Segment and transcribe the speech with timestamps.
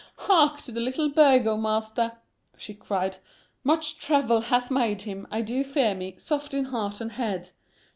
[0.15, 2.13] "Hark to the little burgomaster," (1)
[2.57, 3.17] she cried;
[3.63, 7.51] "much travel hath made him, I do fear me, soft in heart and head.